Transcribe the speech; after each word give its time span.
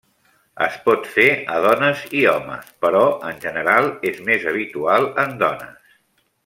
Es 0.67 0.77
pot 0.85 1.09
fer 1.17 1.25
a 1.57 1.59
dones 1.65 2.01
i 2.21 2.25
homes, 2.31 2.73
però 2.87 3.03
en 3.33 3.39
general 3.47 3.93
és 4.13 4.21
més 4.31 4.49
habitual 4.55 5.11
en 5.27 5.41
dones. 5.45 5.99